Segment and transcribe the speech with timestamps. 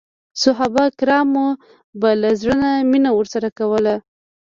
[0.43, 1.47] صحابه کرامو
[1.99, 3.95] به له زړه نه مینه ورسره کوله.